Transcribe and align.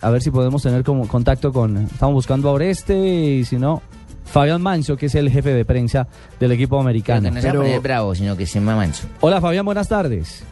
a 0.00 0.10
ver 0.10 0.22
si 0.22 0.30
podemos 0.30 0.62
tener 0.62 0.84
como 0.84 1.06
contacto 1.08 1.52
con, 1.52 1.76
estamos 1.76 2.14
buscando 2.14 2.48
a 2.48 2.52
Oreste 2.52 2.96
y 2.96 3.44
si 3.44 3.56
no, 3.56 3.82
Fabián 4.24 4.62
Manso, 4.62 4.96
que 4.96 5.06
es 5.06 5.14
el 5.14 5.30
jefe 5.30 5.52
de 5.54 5.64
prensa 5.64 6.06
del 6.38 6.52
equipo 6.52 6.78
americano. 6.78 7.22
Pero 7.22 7.34
que 7.34 7.34
no 7.34 7.40
se 7.40 7.48
va 7.48 7.52
a 7.52 7.66
poner 7.66 7.80
bravo, 7.80 8.14
sino 8.14 8.36
que 8.36 8.46
se 8.46 8.60
llama 8.60 8.76
manso. 8.76 9.06
Hola 9.20 9.40
Fabián, 9.40 9.64
buenas 9.64 9.88
tardes. 9.88 10.44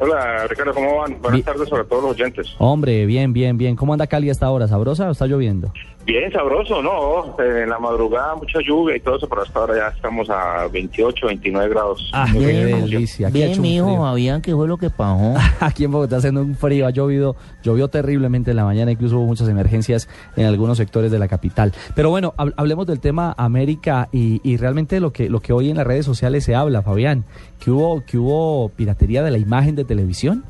Hola, 0.00 0.46
Ricardo, 0.48 0.72
¿cómo 0.74 0.96
van? 0.98 1.12
Buenas 1.20 1.32
Bien. 1.32 1.44
tardes 1.44 1.68
sobre 1.68 1.84
todos 1.84 2.02
los 2.04 2.12
oyentes. 2.12 2.46
Hombre, 2.58 3.04
bien, 3.06 3.32
bien, 3.32 3.58
bien. 3.58 3.74
¿Cómo 3.74 3.92
anda 3.92 4.06
Cali 4.06 4.30
hasta 4.30 4.46
ahora? 4.46 4.68
¿Sabrosa 4.68 5.08
o 5.08 5.10
está 5.10 5.26
lloviendo? 5.26 5.72
Bien, 6.06 6.32
sabroso, 6.32 6.80
¿no? 6.82 7.36
Eh, 7.42 7.64
En 7.64 7.68
la 7.68 7.78
madrugada 7.78 8.34
mucha 8.36 8.60
lluvia 8.66 8.96
y 8.96 9.00
todo 9.00 9.16
eso, 9.16 9.28
pero 9.28 9.42
hasta 9.42 9.58
ahora 9.58 9.76
ya 9.76 9.88
estamos 9.88 10.30
a 10.30 10.66
28, 10.72 11.26
29 11.26 11.68
grados. 11.68 12.10
Ah, 12.14 12.26
Muy 12.32 12.44
qué 12.46 12.46
bien, 12.52 12.70
como 12.70 12.86
delicia. 12.86 13.28
Aquí 13.28 13.38
Bien, 13.38 13.60
mijo. 13.60 13.96
Fabián, 13.98 14.40
¿qué 14.40 14.54
fue 14.54 14.66
lo 14.68 14.78
que 14.78 14.88
pasó? 14.88 15.34
Aquí 15.60 15.84
en 15.84 15.90
Bogotá 15.90 16.16
haciendo 16.18 16.40
un 16.42 16.54
frío, 16.54 16.86
ha 16.86 16.90
llovido, 16.90 17.36
llovió 17.62 17.88
terriblemente 17.88 18.52
en 18.52 18.56
la 18.56 18.64
mañana, 18.64 18.90
incluso 18.92 19.18
hubo 19.18 19.26
muchas 19.26 19.48
emergencias 19.48 20.08
en 20.36 20.46
algunos 20.46 20.78
sectores 20.78 21.10
de 21.10 21.18
la 21.18 21.28
capital. 21.28 21.74
Pero 21.94 22.08
bueno, 22.08 22.32
hab- 22.38 22.54
hablemos 22.56 22.86
del 22.86 23.00
tema 23.00 23.34
América 23.36 24.08
y, 24.12 24.40
y 24.48 24.56
realmente 24.56 25.00
lo 25.00 25.12
que, 25.12 25.28
lo 25.28 25.40
que 25.40 25.52
hoy 25.52 25.68
en 25.70 25.76
las 25.76 25.86
redes 25.86 26.06
sociales 26.06 26.42
se 26.44 26.54
habla, 26.54 26.80
Fabián, 26.82 27.24
que 27.62 27.70
hubo, 27.70 28.02
que 28.06 28.16
hubo 28.16 28.70
piratería 28.70 29.22
de 29.22 29.30
la 29.32 29.38
imagen 29.38 29.74
de 29.74 29.84
televisión. 29.88 30.44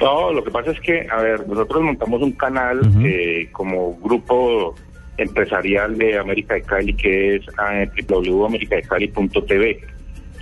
No, 0.00 0.32
lo 0.32 0.42
que 0.44 0.50
pasa 0.50 0.70
es 0.70 0.80
que, 0.80 1.06
a 1.10 1.20
ver, 1.20 1.46
nosotros 1.48 1.82
montamos 1.82 2.22
un 2.22 2.32
canal 2.32 2.80
eh, 3.04 3.48
como 3.52 3.96
grupo 3.96 4.74
empresarial 5.18 5.98
de 5.98 6.18
América 6.18 6.54
de 6.54 6.62
Cali, 6.62 6.94
que 6.94 7.36
es 7.36 7.42
eh, 7.72 7.90
www.americadecali.tv. 8.08 9.80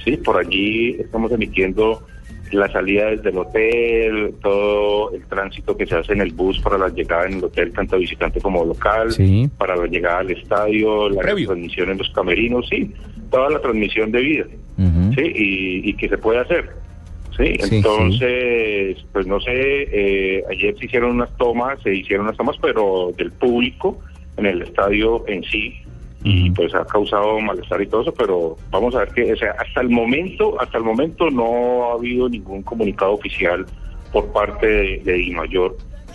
Sí, 0.05 0.17
por 0.19 0.37
allí 0.37 0.97
estamos 1.01 1.33
emitiendo 1.33 2.07
la 2.53 2.69
salida 2.73 3.11
desde 3.11 3.29
el 3.31 3.37
hotel, 3.39 4.35
todo 4.41 5.13
el 5.13 5.23
tránsito 5.27 5.77
que 5.77 5.87
se 5.87 5.97
hace 5.97 6.13
en 6.13 6.21
el 6.23 6.33
bus 6.33 6.59
para 6.61 6.79
la 6.79 6.89
llegada 6.89 7.27
en 7.27 7.35
el 7.39 7.45
hotel, 7.45 7.73
tanto 7.73 7.99
visitante 7.99 8.41
como 8.41 8.65
local, 8.65 9.13
Sí. 9.13 9.51
para 9.59 9.77
la 9.77 9.87
llegada 9.87 10.21
al 10.21 10.31
estadio, 10.31 11.11
la 11.11 11.21
transmisión 11.21 11.91
en 11.91 11.99
los 11.99 12.09
camerinos, 12.11 12.67
sí, 12.71 12.95
toda 13.31 13.51
la 13.51 13.61
transmisión 13.61 14.11
de 14.13 14.21
vida. 14.21 14.45
¿sí? 15.17 15.23
Y, 15.35 15.91
y 15.91 15.95
que 15.95 16.09
se 16.09 16.17
puede 16.17 16.39
hacer. 16.39 16.71
¿Sí? 17.39 17.57
Sí, 17.61 17.77
Entonces, 17.77 19.05
pues 19.13 19.27
no 19.27 19.41
sé, 19.41 19.53
eh, 19.53 20.45
ayer 20.51 20.77
se 20.77 20.87
hicieron 20.87 21.13
unas 21.13 21.35
tomas, 21.37 21.81
se 21.83 21.95
hicieron 21.95 22.27
unas 22.27 22.37
tomas, 22.37 22.57
pero 22.61 23.13
del 23.17 23.33
público 23.33 23.99
en 24.37 24.47
el 24.47 24.63
estadio 24.63 25.25
en 25.27 25.43
sí, 25.45 25.75
y 26.25 26.51
pues 26.51 26.75
ha 26.75 26.85
causado 26.85 27.39
malestar 27.41 27.81
y 27.81 27.87
todo 27.87 28.03
eso, 28.03 28.13
pero 28.13 28.57
vamos 28.71 28.95
a 28.95 29.01
ver 29.01 29.09
que, 29.11 29.33
o 29.33 29.37
sea, 29.37 29.55
hasta 29.59 29.81
el 29.81 29.89
momento, 29.89 30.61
hasta 30.61 30.79
el 30.79 30.85
momento 30.85 31.31
no 31.31 31.91
ha 31.91 31.95
habido 31.95 32.29
ningún 32.29 32.63
comunicado 32.63 33.13
oficial 33.13 33.65
por 34.13 34.33
parte 34.33 34.67
de, 34.67 35.03
de 35.05 35.19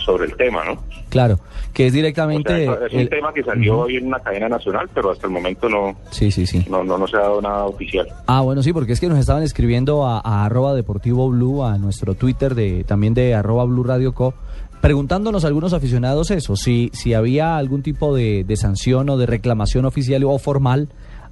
sobre 0.04 0.26
el 0.26 0.36
tema, 0.36 0.64
¿no? 0.64 0.82
Claro, 1.08 1.38
que 1.72 1.86
es 1.86 1.92
O 1.92 1.96
directamente... 1.96 2.64
sea, 2.66 2.74
es 2.86 2.92
un 2.92 3.00
el- 3.00 3.08
tema 3.08 3.32
que 3.32 3.42
salió 3.42 3.80
hoy 3.80 3.96
en 3.96 4.06
una 4.06 4.20
cadena 4.20 4.48
nacional, 4.48 4.88
pero 4.94 5.10
hasta 5.10 5.26
el 5.26 5.32
momento 5.32 5.68
no, 5.68 5.96
Sí, 6.10 6.30
sí, 6.30 6.46
sí. 6.46 6.64
no, 6.68 6.84
no, 6.84 6.98
no 6.98 7.06
se 7.06 7.16
ha 7.16 7.20
dado 7.20 7.40
nada 7.40 7.64
oficial. 7.64 8.06
Ah, 8.26 8.40
bueno, 8.42 8.62
sí, 8.62 8.72
porque 8.72 8.92
es 8.92 9.00
que 9.00 9.08
nos 9.08 9.18
estaban 9.18 9.42
escribiendo 9.42 10.06
a, 10.06 10.20
a 10.24 10.44
arroba 10.44 10.74
deportivo 10.74 11.28
blue, 11.30 11.64
a 11.64 11.78
nuestro 11.78 12.14
Twitter 12.14 12.54
de 12.54 12.84
también 12.84 13.14
de 13.14 13.34
arroba 13.34 13.64
blue 13.64 13.84
radio 13.84 14.12
co, 14.12 14.34
preguntándonos 14.80 15.44
algunos 15.44 15.72
aficionados 15.72 16.30
eso, 16.30 16.56
si, 16.56 16.90
si 16.92 17.14
había 17.14 17.56
algún 17.56 17.82
tipo 17.82 18.14
de, 18.14 18.44
de 18.44 18.56
sanción 18.56 19.08
o 19.08 19.16
de 19.16 19.26
reclamación 19.26 19.86
oficial 19.86 20.22
o 20.24 20.38
formal 20.38 20.88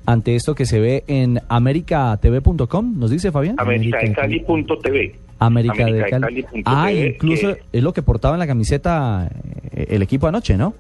ante 0.07 0.35
esto 0.35 0.55
que 0.55 0.67
se 0.67 0.81
ve 0.81 1.05
en 1.07 1.41
americatv.com, 1.49 2.99
nos 2.99 3.11
dice 3.11 3.31
Fabián. 3.33 3.57
americadecali.tv. 3.59 5.15
América 5.39 5.85
de 5.87 6.09
Cali. 6.09 6.45
Ah, 6.65 6.93
incluso 6.93 7.55
que- 7.55 7.63
es 7.73 7.83
lo 7.83 7.93
que 7.93 8.03
portaba 8.03 8.35
en 8.37 8.41
la 8.41 8.47
camiseta 8.47 9.29
eh, 9.73 9.87
el 9.91 10.03
equipo 10.03 10.27
anoche, 10.29 10.57
¿no? 10.57 10.75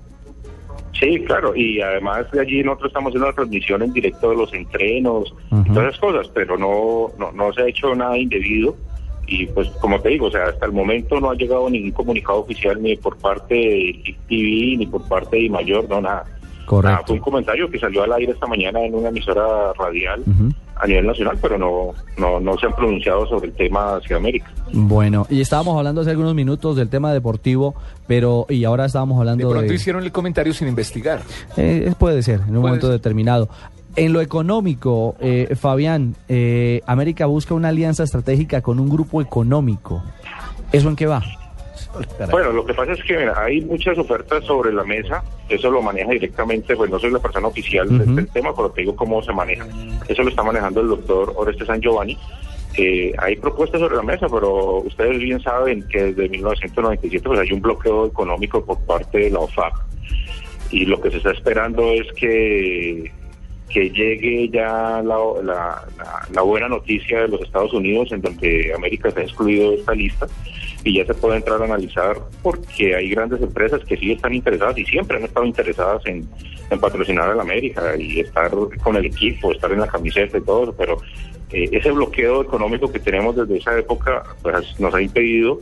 Sí, 0.98 1.18
claro, 1.26 1.56
y 1.56 1.80
además 1.80 2.30
de 2.30 2.40
allí 2.40 2.62
nosotros 2.62 2.90
estamos 2.90 3.10
haciendo 3.10 3.26
la 3.26 3.32
transmisión 3.34 3.82
en 3.82 3.92
directo 3.92 4.30
de 4.30 4.36
los 4.36 4.52
entrenos, 4.54 5.34
Ujú. 5.50 5.62
y 5.66 5.74
todas 5.74 5.88
esas 5.88 5.98
cosas, 6.00 6.28
pero 6.32 6.56
no, 6.56 7.08
no, 7.18 7.32
no 7.32 7.52
se 7.52 7.62
ha 7.62 7.68
hecho 7.68 7.92
nada 7.94 8.16
indebido. 8.16 8.76
Y 9.26 9.46
pues 9.46 9.68
como 9.80 9.98
te 10.00 10.10
digo, 10.10 10.26
o 10.26 10.30
sea, 10.30 10.44
hasta 10.44 10.66
el 10.66 10.72
momento 10.72 11.18
no 11.20 11.30
ha 11.30 11.34
llegado 11.34 11.68
ningún 11.70 11.92
comunicado 11.92 12.40
oficial 12.40 12.80
ni 12.82 12.96
por 12.96 13.16
parte 13.18 13.54
de 13.54 14.14
TV 14.28 14.76
ni 14.76 14.86
por 14.86 15.08
parte 15.08 15.38
de 15.38 15.48
Mayor, 15.48 15.88
no 15.88 16.00
nada. 16.02 16.24
Correcto. 16.72 16.90
Nada, 16.94 17.06
fue 17.06 17.16
un 17.16 17.20
comentario 17.20 17.70
que 17.70 17.78
salió 17.78 18.02
al 18.02 18.12
aire 18.14 18.32
esta 18.32 18.46
mañana 18.46 18.80
en 18.80 18.94
una 18.94 19.10
emisora 19.10 19.74
radial 19.78 20.22
a 20.76 20.86
nivel 20.86 21.06
nacional, 21.06 21.36
pero 21.42 21.58
no, 21.58 21.92
no, 22.16 22.40
no 22.40 22.56
se 22.56 22.64
han 22.64 22.72
pronunciado 22.72 23.26
sobre 23.26 23.48
el 23.48 23.52
tema 23.52 23.96
hacia 23.96 24.16
América. 24.16 24.50
Bueno, 24.72 25.26
y 25.28 25.42
estábamos 25.42 25.76
hablando 25.76 26.00
hace 26.00 26.12
algunos 26.12 26.34
minutos 26.34 26.74
del 26.76 26.88
tema 26.88 27.12
deportivo, 27.12 27.74
pero 28.06 28.46
y 28.48 28.64
ahora 28.64 28.86
estábamos 28.86 29.18
De 29.18 29.20
hablando 29.20 29.50
pronto 29.50 29.68
de... 29.68 29.74
hicieron 29.74 30.02
el 30.02 30.12
comentario 30.12 30.54
sin 30.54 30.66
investigar. 30.66 31.20
Eh, 31.58 31.92
puede 31.98 32.22
ser, 32.22 32.36
en 32.36 32.40
un 32.40 32.46
Puede 32.46 32.60
momento 32.62 32.86
ser. 32.86 32.94
determinado. 32.96 33.50
En 33.94 34.14
lo 34.14 34.22
económico, 34.22 35.16
eh, 35.20 35.54
Fabián, 35.54 36.14
eh, 36.30 36.80
América 36.86 37.26
busca 37.26 37.52
una 37.52 37.68
alianza 37.68 38.02
estratégica 38.02 38.62
con 38.62 38.80
un 38.80 38.88
grupo 38.88 39.20
económico. 39.20 40.02
¿Eso 40.72 40.88
en 40.88 40.96
qué 40.96 41.04
va? 41.04 41.22
Bueno, 42.30 42.52
lo 42.52 42.64
que 42.64 42.72
pasa 42.72 42.92
es 42.92 43.04
que 43.04 43.18
mira, 43.18 43.34
hay 43.38 43.60
muchas 43.60 43.98
ofertas 43.98 44.42
sobre 44.44 44.72
la 44.72 44.82
mesa, 44.84 45.22
eso 45.54 45.70
lo 45.70 45.82
maneja 45.82 46.10
directamente, 46.10 46.76
pues 46.76 46.90
no 46.90 46.98
soy 46.98 47.10
la 47.10 47.18
persona 47.18 47.48
oficial 47.48 47.88
del 47.88 48.28
tema, 48.28 48.54
pero 48.54 48.70
te 48.70 48.82
digo 48.82 48.96
cómo 48.96 49.22
se 49.22 49.32
maneja. 49.32 49.66
Eso 50.08 50.22
lo 50.22 50.30
está 50.30 50.42
manejando 50.42 50.80
el 50.80 50.88
doctor 50.88 51.32
Oreste 51.36 51.66
San 51.66 51.80
Giovanni. 51.80 52.18
Eh, 52.76 53.12
hay 53.18 53.36
propuestas 53.36 53.80
sobre 53.80 53.96
la 53.96 54.02
mesa, 54.02 54.26
pero 54.30 54.78
ustedes 54.78 55.18
bien 55.18 55.40
saben 55.42 55.86
que 55.88 56.04
desde 56.04 56.28
1997 56.28 57.28
pues 57.28 57.40
hay 57.40 57.52
un 57.52 57.60
bloqueo 57.60 58.06
económico 58.06 58.64
por 58.64 58.78
parte 58.86 59.18
de 59.18 59.30
la 59.30 59.40
OFAC 59.40 59.74
y 60.70 60.86
lo 60.86 61.00
que 61.00 61.10
se 61.10 61.18
está 61.18 61.32
esperando 61.32 61.92
es 61.92 62.10
que 62.14 63.12
que 63.72 63.90
llegue 63.90 64.48
ya 64.50 65.02
la, 65.02 65.82
la- 66.32 66.42
buena 66.42 66.68
noticia 66.68 67.20
de 67.22 67.28
los 67.28 67.40
Estados 67.42 67.72
Unidos 67.72 68.12
en 68.12 68.20
donde 68.20 68.72
América 68.74 69.08
está 69.08 69.22
excluido 69.22 69.70
de 69.70 69.76
esta 69.78 69.94
lista 69.94 70.26
y 70.84 70.94
ya 70.98 71.06
se 71.06 71.14
puede 71.14 71.36
entrar 71.36 71.60
a 71.62 71.64
analizar 71.64 72.16
porque 72.42 72.94
hay 72.94 73.10
grandes 73.10 73.40
empresas 73.40 73.80
que 73.84 73.96
sí 73.96 74.12
están 74.12 74.34
interesadas 74.34 74.76
y 74.78 74.84
siempre 74.84 75.16
han 75.16 75.24
estado 75.24 75.46
interesadas 75.46 76.04
en, 76.06 76.28
en 76.70 76.80
patrocinar 76.80 77.30
a 77.30 77.34
la 77.34 77.42
América 77.42 77.96
y 77.96 78.20
estar 78.20 78.50
con 78.82 78.96
el 78.96 79.06
equipo, 79.06 79.52
estar 79.52 79.70
en 79.72 79.80
la 79.80 79.86
camiseta 79.86 80.38
y 80.38 80.42
todo 80.42 80.72
pero 80.72 80.98
eh, 81.50 81.68
ese 81.72 81.90
bloqueo 81.92 82.42
económico 82.42 82.90
que 82.90 82.98
tenemos 82.98 83.36
desde 83.36 83.58
esa 83.58 83.78
época 83.78 84.22
pues, 84.42 84.78
nos 84.80 84.92
ha 84.94 85.00
impedido 85.00 85.60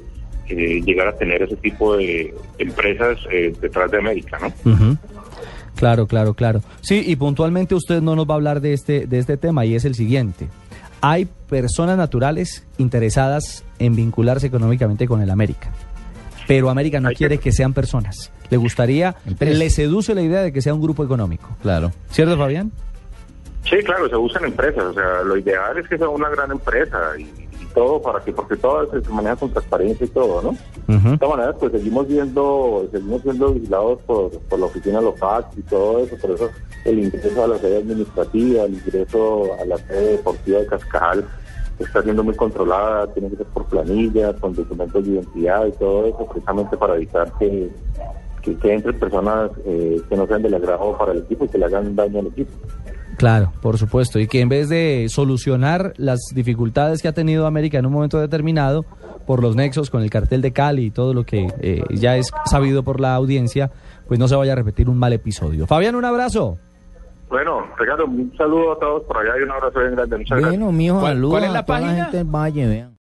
eh, 0.48 0.80
llegar 0.84 1.06
a 1.08 1.16
tener 1.16 1.42
ese 1.42 1.56
tipo 1.56 1.96
de 1.96 2.34
empresas 2.58 3.18
eh, 3.30 3.52
detrás 3.60 3.90
de 3.90 3.98
América, 3.98 4.38
¿no? 4.40 4.52
Claro, 5.80 6.06
claro, 6.06 6.34
claro. 6.34 6.60
Sí, 6.82 7.02
y 7.04 7.16
puntualmente 7.16 7.74
usted 7.74 8.00
no 8.02 8.14
nos 8.14 8.28
va 8.28 8.34
a 8.34 8.36
hablar 8.36 8.60
de 8.60 8.72
este, 8.74 9.06
de 9.08 9.18
este 9.18 9.36
tema 9.36 9.64
y 9.64 9.74
es 9.74 9.84
el 9.84 9.96
siguiente. 9.96 10.48
Hay 11.00 11.26
personas 11.48 11.96
naturales 11.96 12.64
interesadas 12.78 13.64
en 13.78 13.96
vincularse 13.96 14.46
económicamente 14.46 15.08
con 15.08 15.22
el 15.22 15.30
América, 15.30 15.70
pero 16.46 16.68
América 16.70 17.00
no 17.00 17.08
Hay 17.08 17.14
que- 17.14 17.18
quiere 17.18 17.38
que 17.38 17.50
sean 17.50 17.72
personas. 17.72 18.30
Le 18.50 18.56
gustaría, 18.58 19.16
le 19.40 19.70
seduce 19.70 20.14
la 20.14 20.22
idea 20.22 20.42
de 20.42 20.52
que 20.52 20.60
sea 20.60 20.74
un 20.74 20.82
grupo 20.82 21.02
económico. 21.04 21.56
Claro. 21.62 21.92
¿Cierto, 22.10 22.36
Fabián? 22.36 22.70
Sí, 23.64 23.76
claro, 23.84 24.08
se 24.08 24.16
usan 24.16 24.44
empresas, 24.44 24.84
o 24.84 24.92
sea, 24.92 25.22
lo 25.24 25.36
ideal 25.36 25.78
es 25.78 25.88
que 25.88 25.96
sea 25.98 26.08
una 26.08 26.28
gran 26.28 26.50
empresa 26.50 26.98
y 27.18 27.26
todo 27.74 28.00
para 28.00 28.20
que, 28.20 28.32
porque 28.32 28.56
todo 28.56 28.88
se 28.90 29.10
maneja 29.10 29.36
con 29.36 29.50
transparencia 29.50 30.04
y 30.04 30.10
todo, 30.10 30.42
¿no? 30.42 30.56
De 30.88 31.18
todas 31.18 31.36
maneras, 31.36 31.56
pues 31.58 31.72
seguimos 31.72 32.08
viendo, 32.08 32.88
seguimos 32.90 33.22
siendo 33.22 33.52
vigilados 33.52 34.00
por, 34.02 34.30
por 34.30 34.58
la 34.58 34.66
oficina 34.66 35.00
local 35.00 35.46
y 35.56 35.62
todo 35.62 36.00
eso, 36.00 36.16
por 36.16 36.30
eso 36.32 36.50
el 36.84 36.98
ingreso 36.98 37.44
a 37.44 37.48
la 37.48 37.58
sede 37.58 37.78
administrativa, 37.78 38.64
el 38.64 38.74
ingreso 38.74 39.54
a 39.60 39.64
la 39.64 39.78
sede 39.78 40.12
deportiva 40.12 40.58
de 40.60 40.66
Cascajal 40.66 41.24
está 41.78 42.02
siendo 42.02 42.22
muy 42.22 42.34
controlada, 42.34 43.12
tiene 43.12 43.30
que 43.30 43.36
ser 43.36 43.46
por 43.46 43.64
planilla, 43.66 44.34
con 44.34 44.54
documentos 44.54 45.04
de 45.04 45.12
identidad 45.12 45.66
y 45.66 45.72
todo 45.72 46.06
eso, 46.06 46.26
precisamente 46.26 46.76
para 46.76 46.96
evitar 46.96 47.32
que, 47.38 47.70
que, 48.42 48.56
que 48.56 48.74
entren 48.74 48.98
personas 48.98 49.50
eh, 49.64 50.00
que 50.08 50.16
no 50.16 50.26
sean 50.26 50.42
del 50.42 50.54
agrado 50.54 50.96
para 50.98 51.12
el 51.12 51.18
equipo 51.18 51.44
y 51.44 51.48
que 51.48 51.58
le 51.58 51.66
hagan 51.66 51.96
daño 51.96 52.20
al 52.20 52.26
equipo. 52.26 52.52
Claro, 53.20 53.52
por 53.60 53.76
supuesto. 53.76 54.18
Y 54.18 54.26
que 54.26 54.40
en 54.40 54.48
vez 54.48 54.70
de 54.70 55.04
solucionar 55.10 55.92
las 55.98 56.20
dificultades 56.34 57.02
que 57.02 57.08
ha 57.08 57.12
tenido 57.12 57.46
América 57.46 57.76
en 57.78 57.84
un 57.84 57.92
momento 57.92 58.18
determinado, 58.18 58.86
por 59.26 59.42
los 59.42 59.56
nexos 59.56 59.90
con 59.90 60.02
el 60.02 60.08
cartel 60.08 60.40
de 60.40 60.52
Cali 60.54 60.86
y 60.86 60.90
todo 60.90 61.12
lo 61.12 61.24
que 61.24 61.46
eh, 61.60 61.82
ya 61.90 62.16
es 62.16 62.30
sabido 62.46 62.82
por 62.82 62.98
la 62.98 63.14
audiencia, 63.14 63.70
pues 64.08 64.18
no 64.18 64.26
se 64.26 64.36
vaya 64.36 64.52
a 64.52 64.56
repetir 64.56 64.88
un 64.88 64.98
mal 64.98 65.12
episodio. 65.12 65.66
Fabián, 65.66 65.96
un 65.96 66.04
abrazo. 66.06 66.56
Bueno, 67.28 67.66
Ricardo, 67.78 68.06
un 68.06 68.32
saludo 68.38 68.72
a 68.72 68.78
todos 68.78 69.02
por 69.04 69.18
allá 69.18 69.38
y 69.38 69.42
un 69.42 69.50
abrazo 69.50 69.80
bien 69.80 69.94
grande. 69.96 70.16
Muchas 70.16 70.38
gracias. 70.40 70.58
Bueno, 70.58 70.72
mijo, 70.72 70.98
¿Cuál- 71.00 71.12
saludos 71.12 71.30
cuál 71.30 71.44
es 71.44 71.52
la 71.52 71.58
a 71.58 71.64
toda 71.66 71.78
página? 71.78 72.04
gente 72.04 72.16
del 72.16 72.26
Valle, 72.26 72.66
vean. 72.66 72.96